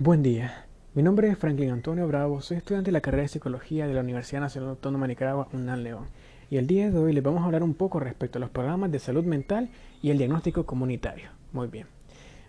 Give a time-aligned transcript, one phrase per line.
[0.00, 0.64] Buen día.
[0.94, 4.02] Mi nombre es Franklin Antonio Bravo, soy estudiante de la carrera de Psicología de la
[4.02, 6.04] Universidad Nacional Autónoma de Nicaragua, UNAM León.
[6.50, 8.92] Y el día de hoy les vamos a hablar un poco respecto a los programas
[8.92, 11.30] de salud mental y el diagnóstico comunitario.
[11.52, 11.88] Muy bien.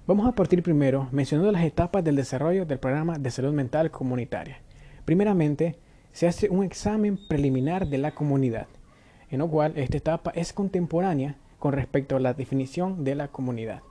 [0.05, 4.59] Vamos a partir primero mencionando las etapas del desarrollo del programa de salud mental comunitaria.
[5.05, 5.79] Primeramente,
[6.11, 8.67] se hace un examen preliminar de la comunidad,
[9.31, 13.81] en lo cual esta etapa es contemporánea con respecto a la definición de la comunidad,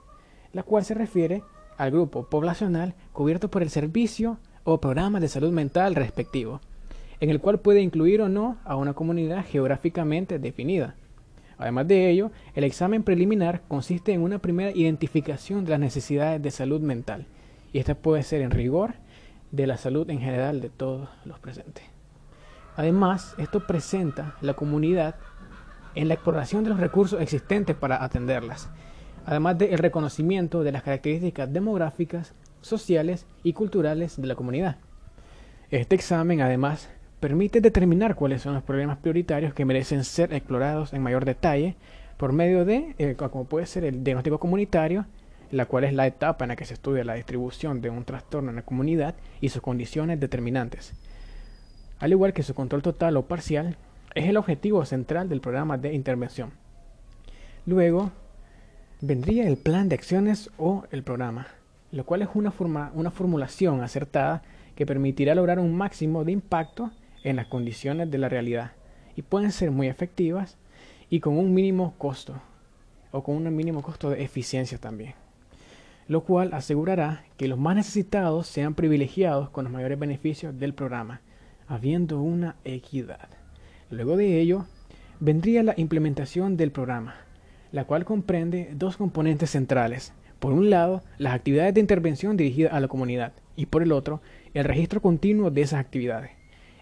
[0.53, 1.43] la cual se refiere
[1.79, 6.59] al grupo poblacional cubierto por el servicio o programa de salud mental respectivo,
[7.21, 10.95] en el cual puede incluir o no a una comunidad geográficamente definida.
[11.57, 16.51] Además de ello, el examen preliminar consiste en una primera identificación de las necesidades de
[16.51, 17.27] salud mental,
[17.71, 18.95] y esta puede ser en rigor
[19.51, 21.85] de la salud en general de todos los presentes.
[22.75, 25.15] Además, esto presenta la comunidad
[25.95, 28.69] en la exploración de los recursos existentes para atenderlas,
[29.29, 34.77] además del reconocimiento de las características demográficas, sociales y culturales de la comunidad.
[35.69, 41.03] Este examen, además, permite determinar cuáles son los problemas prioritarios que merecen ser explorados en
[41.03, 41.75] mayor detalle
[42.17, 45.05] por medio de, eh, como puede ser el diagnóstico comunitario,
[45.51, 48.49] la cual es la etapa en la que se estudia la distribución de un trastorno
[48.49, 50.93] en la comunidad y sus condiciones determinantes.
[51.99, 53.77] Al igual que su control total o parcial,
[54.15, 56.51] es el objetivo central del programa de intervención.
[57.67, 58.11] Luego,
[59.01, 61.47] vendría el plan de acciones o el programa,
[61.91, 64.43] lo cual es una, forma, una formulación acertada
[64.75, 66.91] que permitirá lograr un máximo de impacto
[67.23, 68.71] en las condiciones de la realidad
[69.15, 70.57] y pueden ser muy efectivas
[71.09, 72.41] y con un mínimo costo
[73.11, 75.13] o con un mínimo costo de eficiencia también,
[76.07, 81.21] lo cual asegurará que los más necesitados sean privilegiados con los mayores beneficios del programa,
[81.67, 83.29] habiendo una equidad.
[83.89, 84.65] Luego de ello,
[85.19, 87.15] vendría la implementación del programa,
[87.71, 90.13] la cual comprende dos componentes centrales.
[90.39, 94.21] Por un lado, las actividades de intervención dirigidas a la comunidad y por el otro,
[94.53, 96.31] el registro continuo de esas actividades.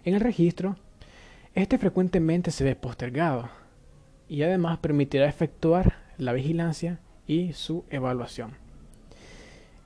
[0.04, 0.76] En el registro,
[1.54, 3.48] este frecuentemente se ve postergado
[4.28, 8.52] y además permitirá efectuar la vigilancia y su evaluación.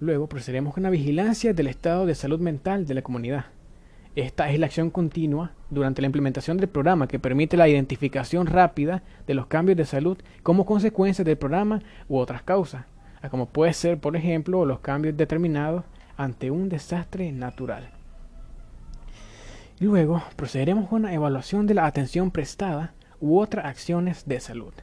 [0.00, 3.46] Luego procederemos con la vigilancia del estado de salud mental de la comunidad.
[4.14, 9.02] Esta es la acción continua durante la implementación del programa que permite la identificación rápida
[9.26, 12.84] de los cambios de salud como consecuencia del programa u otras causas,
[13.30, 15.84] como puede ser, por ejemplo, los cambios determinados
[16.18, 17.90] ante un desastre natural.
[19.80, 24.74] Luego procederemos con la evaluación de la atención prestada u otras acciones de salud,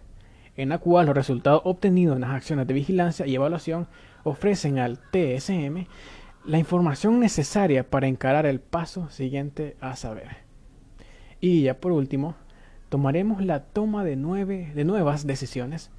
[0.56, 3.88] en la cual los resultados obtenidos en las acciones de vigilancia y evaluación
[4.23, 5.85] ofrecen al TSM
[6.49, 10.37] la información necesaria para encarar el paso siguiente a saber.
[11.39, 12.33] Y ya por último,
[12.89, 15.91] tomaremos la toma de, nueve, de nuevas decisiones,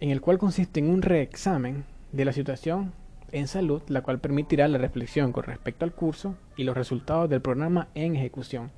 [0.00, 2.94] en el cual consiste en un reexamen de la situación
[3.30, 7.42] en salud, la cual permitirá la reflexión con respecto al curso y los resultados del
[7.42, 8.70] programa en ejecución,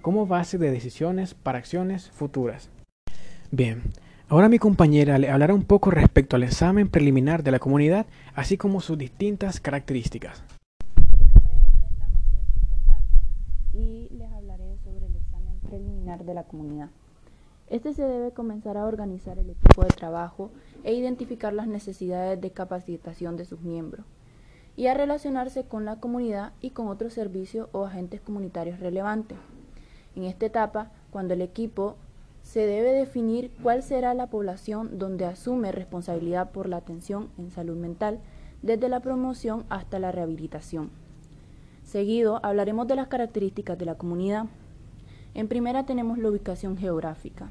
[0.00, 2.70] como base de decisiones para acciones futuras.
[3.50, 3.82] Bien,
[4.28, 8.56] Ahora mi compañera le hablará un poco respecto al examen preliminar de la comunidad, así
[8.56, 10.42] como sus distintas características.
[10.96, 11.62] Mi nombre
[13.70, 16.88] es y les hablaré sobre el examen preliminar de la comunidad.
[17.68, 20.50] Este se debe comenzar a organizar el equipo de trabajo
[20.82, 24.04] e identificar las necesidades de capacitación de sus miembros
[24.74, 29.38] y a relacionarse con la comunidad y con otros servicios o agentes comunitarios relevantes.
[30.16, 31.96] En esta etapa, cuando el equipo
[32.46, 37.76] se debe definir cuál será la población donde asume responsabilidad por la atención en salud
[37.76, 38.20] mental,
[38.62, 40.90] desde la promoción hasta la rehabilitación.
[41.82, 44.46] Seguido, hablaremos de las características de la comunidad.
[45.34, 47.50] En primera tenemos la ubicación geográfica,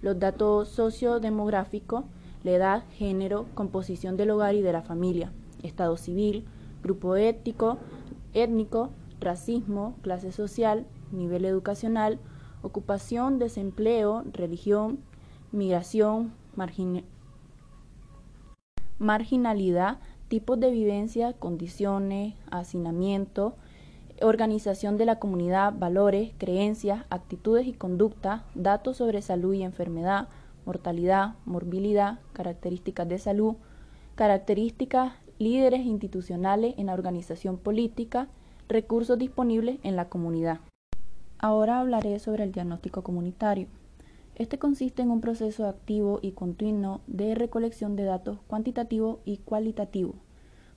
[0.00, 2.04] los datos sociodemográficos,
[2.42, 6.46] la edad, género, composición del hogar y de la familia, estado civil,
[6.82, 7.76] grupo étnico,
[8.32, 8.88] étnico,
[9.20, 12.18] racismo, clase social, nivel educacional,
[12.62, 14.98] ocupación, desempleo, religión,
[15.52, 16.32] migración,
[18.98, 19.98] marginalidad,
[20.28, 23.56] tipos de vivencia, condiciones, hacinamiento,
[24.20, 30.28] organización de la comunidad, valores, creencias, actitudes y conducta, datos sobre salud y enfermedad,
[30.66, 33.56] mortalidad, morbilidad, características de salud,
[34.14, 38.28] características, líderes institucionales en la organización política,
[38.68, 40.60] recursos disponibles en la comunidad.
[41.42, 43.66] Ahora hablaré sobre el diagnóstico comunitario.
[44.34, 50.16] Este consiste en un proceso activo y continuo de recolección de datos cuantitativo y cualitativo,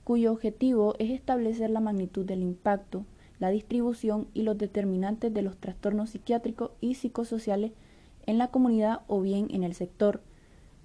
[0.04, 3.04] cuyo objetivo es establecer la magnitud del impacto,
[3.38, 7.72] la distribución y los determinantes de los trastornos psiquiátricos y psicosociales
[8.24, 10.22] en la comunidad o bien en el sector.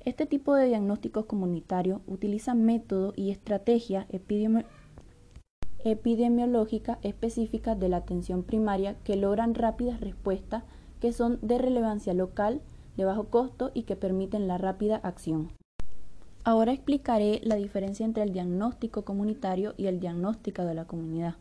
[0.03, 4.78] Este tipo de diagnósticos comunitarios utiliza métodos y estrategias epidemiológicas
[5.83, 10.63] epidemiológicas específicas de la atención primaria que logran rápidas respuestas
[10.99, 12.61] que son de relevancia local,
[12.97, 15.49] de bajo costo y que permiten la rápida acción.
[16.43, 21.35] Ahora explicaré la diferencia entre el diagnóstico comunitario y el diagnóstico de la comunidad.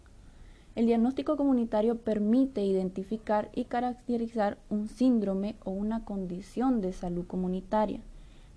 [0.74, 8.00] El diagnóstico comunitario permite identificar y caracterizar un síndrome o una condición de salud comunitaria,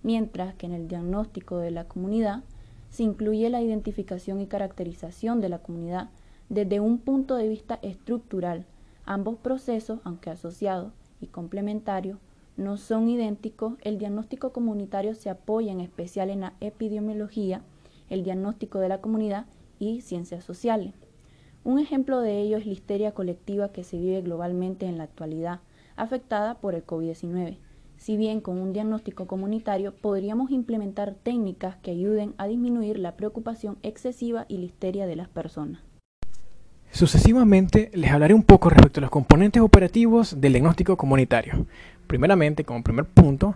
[0.03, 2.43] mientras que en el diagnóstico de la comunidad
[2.91, 6.09] se incluye la identificación y caracterización de la comunidad
[6.49, 8.65] desde un punto de vista estructural.
[9.05, 10.91] Ambos procesos, aunque asociados
[11.21, 12.19] y complementarios,
[12.57, 13.75] no son idénticos.
[13.81, 17.63] El diagnóstico comunitario se apoya en especial en la epidemiología,
[18.09, 19.45] el diagnóstico de la comunidad
[19.79, 20.93] y ciencias sociales.
[21.63, 25.61] Un ejemplo de ello es la histeria colectiva que se vive globalmente en la actualidad,
[25.95, 27.57] afectada por el COVID-19.
[28.01, 33.77] Si bien con un diagnóstico comunitario podríamos implementar técnicas que ayuden a disminuir la preocupación
[33.83, 35.83] excesiva y la histeria de las personas.
[36.89, 41.67] Sucesivamente les hablaré un poco respecto a los componentes operativos del diagnóstico comunitario.
[42.07, 43.53] Primeramente, como primer punto,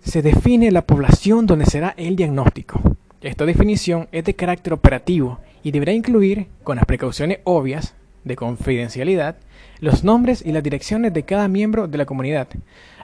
[0.00, 2.80] se define la población donde será el diagnóstico.
[3.20, 7.94] Esta definición es de carácter operativo y deberá incluir, con las precauciones obvias
[8.24, 9.36] de confidencialidad,
[9.80, 12.48] los nombres y las direcciones de cada miembro de la comunidad,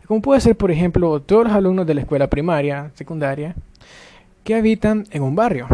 [0.07, 3.55] como puede ser, por ejemplo, todos los alumnos de la escuela primaria, secundaria,
[4.43, 5.69] que habitan en un barrio.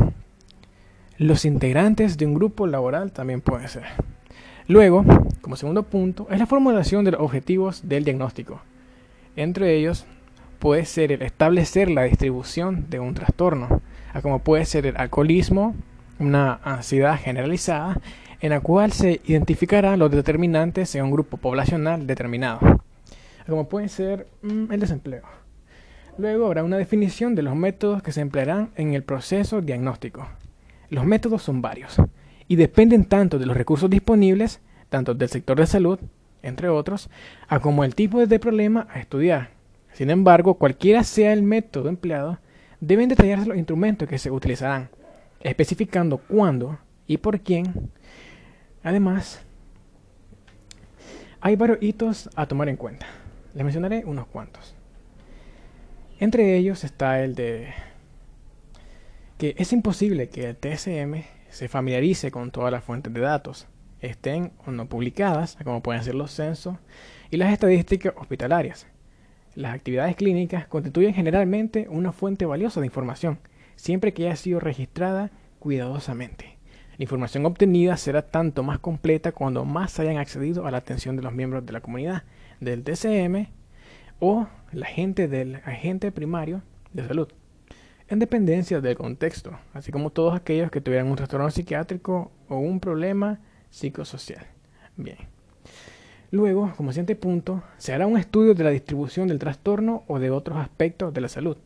[1.16, 3.84] Los integrantes de un grupo laboral también pueden ser.
[4.68, 5.04] Luego,
[5.40, 8.60] como segundo punto, es la formulación de los objetivos del diagnóstico.
[9.36, 10.04] Entre ellos,
[10.58, 13.80] puede ser el establecer la distribución de un trastorno,
[14.20, 15.74] como puede ser el alcoholismo,
[16.18, 18.00] una ansiedad generalizada
[18.46, 22.60] en la cual se identificarán los determinantes en un grupo poblacional determinado,
[23.44, 25.24] como puede ser mm, el desempleo.
[26.16, 30.28] Luego habrá una definición de los métodos que se emplearán en el proceso diagnóstico.
[30.90, 31.96] Los métodos son varios
[32.46, 34.60] y dependen tanto de los recursos disponibles,
[34.90, 35.98] tanto del sector de salud,
[36.40, 37.10] entre otros,
[37.48, 39.50] a como el tipo de problema a estudiar.
[39.92, 42.38] Sin embargo, cualquiera sea el método empleado,
[42.78, 44.88] deben detallarse los instrumentos que se utilizarán,
[45.40, 46.78] especificando cuándo
[47.08, 47.90] y por quién.
[48.86, 49.40] Además,
[51.40, 53.08] hay varios hitos a tomar en cuenta.
[53.52, 54.76] Les mencionaré unos cuantos.
[56.20, 57.74] Entre ellos está el de
[59.38, 63.66] que es imposible que el TSM se familiarice con todas las fuentes de datos,
[63.98, 66.76] estén o no publicadas, como pueden ser los censos
[67.32, 68.86] y las estadísticas hospitalarias.
[69.56, 73.40] Las actividades clínicas constituyen generalmente una fuente valiosa de información,
[73.74, 76.55] siempre que haya sido registrada cuidadosamente.
[76.98, 81.22] La información obtenida será tanto más completa cuando más hayan accedido a la atención de
[81.22, 82.22] los miembros de la comunidad,
[82.60, 83.48] del TCM
[84.18, 86.62] o la gente del agente primario
[86.94, 87.28] de salud,
[88.08, 92.80] en dependencia del contexto, así como todos aquellos que tuvieran un trastorno psiquiátrico o un
[92.80, 94.46] problema psicosocial.
[94.96, 95.18] Bien.
[96.30, 100.30] Luego, como siguiente punto, se hará un estudio de la distribución del trastorno o de
[100.30, 101.58] otros aspectos de la salud,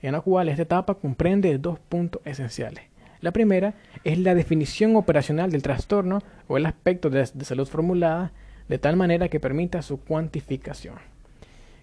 [0.00, 2.89] en la cual esta etapa comprende dos puntos esenciales.
[3.20, 8.32] La primera es la definición operacional del trastorno o el aspecto de, salud formulada
[8.68, 10.94] de tal manera que permita su cuantificación.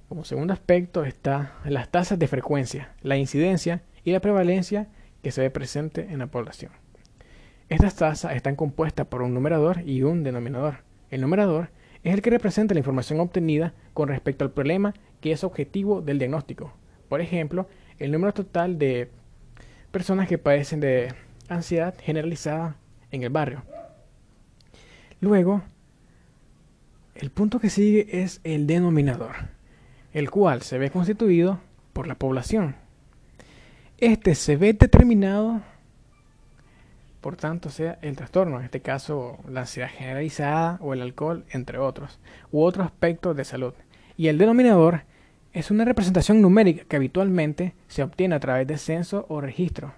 [0.10, 4.88] Como segundo aspecto está las tasas de frecuencia, la incidencia y la prevalencia
[5.22, 6.72] que se ve presente en la población.
[7.70, 10.78] Estas tasas están compuestas por un numerador y un denominador.
[11.12, 11.70] El numerador
[12.04, 16.18] es el que representa la información obtenida con respecto al problema que es objetivo del
[16.18, 16.74] diagnóstico.
[17.10, 17.68] Por ejemplo,
[18.00, 19.10] el número total de
[19.92, 21.14] personas que padecen de
[21.50, 22.76] ansiedad generalizada
[23.12, 23.64] en el barrio.
[25.20, 25.62] Luego,
[27.16, 29.36] el punto que sigue es el denominador,
[30.14, 31.60] el cual se ve constituido
[31.94, 32.76] por la población.
[33.98, 35.62] Este se ve determinado,
[37.22, 41.80] por tanto, sea el trastorno, en este caso la ansiedad generalizada o el alcohol, entre
[41.80, 42.20] otros,
[42.52, 43.74] u otros aspectos de salud.
[44.16, 45.02] Y el denominador
[45.54, 49.94] es una representación numérica que habitualmente se obtiene a través de censo o registro.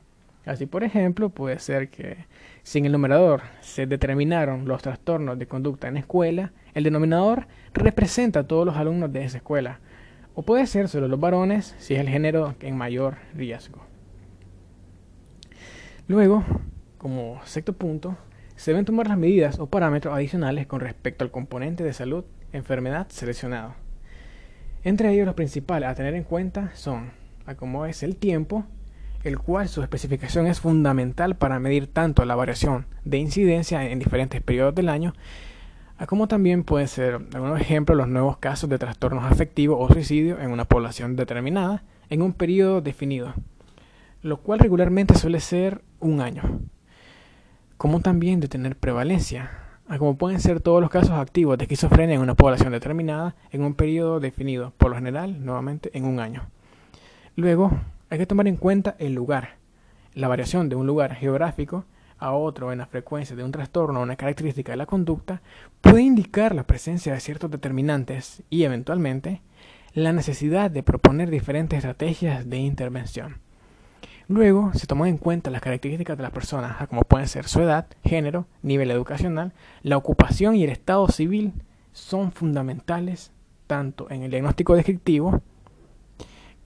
[0.50, 2.26] Así, por ejemplo, puede ser que
[2.64, 8.40] si en el numerador se determinaron los trastornos de conducta en escuela, el denominador representa
[8.40, 9.80] a todos los alumnos de esa escuela.
[10.34, 13.86] O puede ser solo los varones si es el género en mayor riesgo.
[16.08, 16.44] Luego,
[16.98, 18.18] como sexto punto,
[18.56, 23.06] se deben tomar las medidas o parámetros adicionales con respecto al componente de salud, enfermedad
[23.10, 23.76] seleccionado.
[24.84, 27.12] Entre ellos los principales a tener en cuenta son
[27.46, 28.66] a cómo es el tiempo,
[29.24, 34.42] el cual su especificación es fundamental para medir tanto la variación de incidencia en diferentes
[34.42, 35.14] periodos del año,
[36.08, 40.52] como también puede ser, algunos ejemplos, los nuevos casos de trastornos afectivos o suicidio en
[40.52, 43.34] una población determinada en un periodo definido,
[44.22, 46.42] lo cual regularmente suele ser un año.
[47.80, 49.52] como también de tener prevalencia,
[50.00, 53.74] como pueden ser todos los casos activos de esquizofrenia en una población determinada en un
[53.74, 56.44] periodo definido, por lo general, nuevamente en un año.
[57.38, 57.72] Luego,
[58.10, 59.58] hay que tomar en cuenta el lugar.
[60.14, 61.86] La variación de un lugar geográfico
[62.18, 65.42] a otro en la frecuencia de un trastorno o una característica de la conducta
[65.82, 69.42] puede indicar la presencia de ciertos determinantes y, eventualmente,
[69.94, 73.38] la necesidad de proponer diferentes estrategias de intervención.
[74.28, 77.88] Luego se toman en cuenta las características de las personas, como pueden ser su edad,
[78.04, 81.54] género, nivel educacional, la ocupación y el estado civil
[81.94, 83.32] son fundamentales
[83.66, 85.42] tanto en el diagnóstico descriptivo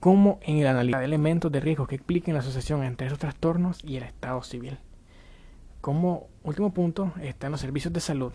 [0.04, 3.82] como en el análisis de elementos de riesgo que expliquen la asociación entre esos trastornos
[3.82, 4.76] y el estado civil.
[5.80, 8.34] Como último punto están los servicios de salud.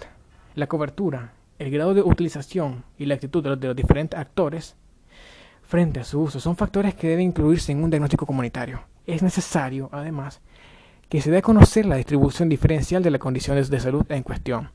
[0.56, 4.78] La cobertura, el grado de utilización y la actitud de los, diferentes actores
[5.62, 8.82] frente a su uso son factores que deben incluirse en un diagnóstico comunitario.
[9.06, 10.42] Es necesario, además,
[11.08, 14.72] que se dé a conocer la distribución diferencial de las condiciones de salud en cuestión,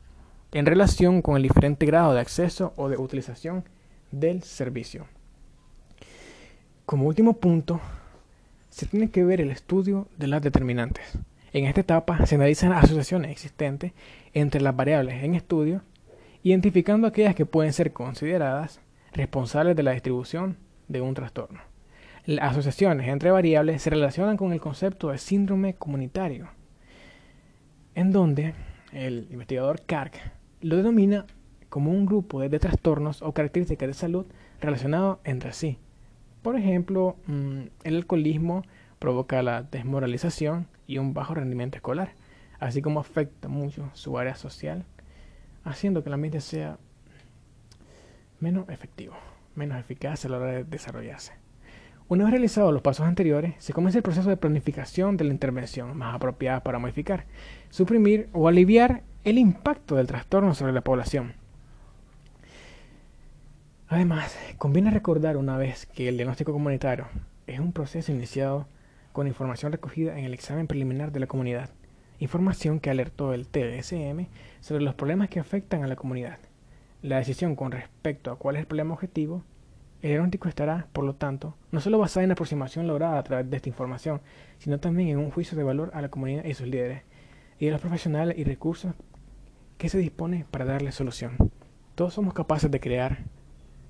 [0.52, 3.64] en relación con el diferente grado de acceso o de utilización
[4.12, 5.08] del servicio.
[6.86, 7.80] Como último punto,
[8.68, 11.18] se tiene que ver el estudio de las determinantes.
[11.54, 13.92] En esta etapa se analizan las asociaciones existentes
[14.34, 15.80] entre las variables en estudio,
[16.42, 18.80] identificando aquellas que pueden ser consideradas
[19.14, 21.60] responsables de la distribución de un trastorno.
[22.26, 26.48] Las asociaciones entre variables se relacionan con el concepto de síndrome comunitario,
[27.94, 28.52] en donde
[28.92, 30.20] el investigador Kark
[30.60, 31.24] lo denomina
[31.70, 34.26] como un grupo de, trastornos o características de salud
[34.60, 35.78] relacionados entre sí.
[36.44, 38.64] Por ejemplo, mm, el alcoholismo
[38.98, 42.12] provoca la desmoralización y un bajo rendimiento escolar,
[42.60, 44.84] así como afecta mucho su área social,
[45.64, 46.76] haciendo que el ambiente sea
[48.40, 49.14] menos efectivo,
[49.54, 51.32] menos eficaz a la hora de desarrollarse.
[52.08, 55.96] Una vez realizados los pasos anteriores, se comienza el proceso de planificación de la intervención
[55.96, 57.24] más apropiada para modificar,
[57.70, 61.36] suprimir o aliviar el impacto del trastorno sobre la población.
[63.94, 67.06] Además, conviene recordar una vez que el diagnóstico comunitario
[67.46, 68.66] es un proceso iniciado
[69.12, 71.70] con información recogida en el examen preliminar de la comunidad,
[72.18, 74.26] información que alertó el TSM
[74.58, 76.40] sobre los problemas que afectan a la comunidad.
[77.02, 79.44] La decisión con respecto a cuál es el problema objetivo,
[80.02, 83.48] el diagnóstico estará, por lo tanto, no solo basada en la aproximación lograda a través
[83.48, 84.20] de esta información,
[84.58, 87.02] sino también en un juicio de valor a la comunidad y sus líderes,
[87.60, 88.92] y a los profesionales y recursos
[89.78, 91.52] que se dispone para darle solución.
[91.94, 93.18] Todos somos capaces de crear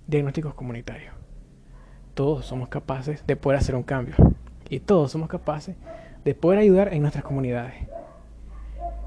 [0.06, 1.14] diagnósticos comunitarios.
[2.14, 4.14] Todos somos capaces de poder hacer un cambio
[4.68, 5.76] y todos somos capaces
[6.25, 7.75] de poder ayudar en nuestras comunidades.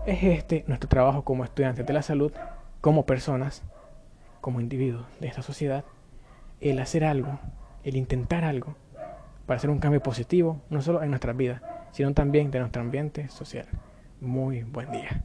[0.05, 2.31] Es este nuestro trabajo como estudiantes de la salud,
[2.81, 3.63] como personas,
[4.41, 5.83] como individuos de esta sociedad,
[6.61, 7.39] el hacer algo,
[7.83, 8.75] el intentar algo
[9.45, 11.61] para hacer un cambio positivo, no solo en nuestras vidas,
[11.91, 13.65] sino también de nuestro ambiente social.
[14.19, 15.23] Muy buen día.